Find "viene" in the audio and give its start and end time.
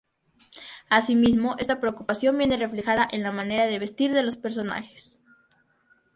2.35-2.57